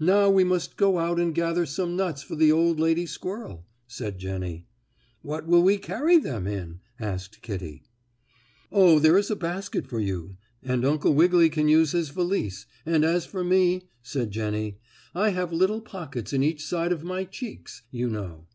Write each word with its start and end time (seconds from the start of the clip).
"Now 0.00 0.28
we 0.30 0.42
must 0.42 0.76
go 0.76 0.98
out 0.98 1.20
and 1.20 1.32
gather 1.32 1.64
some 1.64 1.94
nuts 1.94 2.24
for 2.24 2.34
the 2.34 2.50
old 2.50 2.80
lady 2.80 3.06
squirrel," 3.06 3.68
said 3.86 4.18
Jennie. 4.18 4.66
"What 5.22 5.46
will 5.46 5.62
we 5.62 5.78
carry 5.78 6.18
them 6.18 6.48
in?" 6.48 6.80
asked 6.98 7.40
Kittie. 7.40 7.84
"Oh, 8.72 8.98
there 8.98 9.16
is 9.16 9.30
a 9.30 9.36
basket 9.36 9.86
for 9.86 10.00
you, 10.00 10.36
and 10.60 10.84
Uncle 10.84 11.14
Wiggily 11.14 11.50
can 11.50 11.68
use 11.68 11.92
his 11.92 12.08
valise, 12.10 12.66
and 12.84 13.04
as 13.04 13.26
for 13.26 13.44
me," 13.44 13.82
said 14.02 14.32
Jennie, 14.32 14.80
"I 15.14 15.28
have 15.28 15.52
little 15.52 15.80
pockets 15.80 16.32
in 16.32 16.42
each 16.42 16.66
side 16.66 16.90
of 16.90 17.04
my 17.04 17.22
cheeks, 17.22 17.82
you 17.92 18.08
know." 18.08 18.48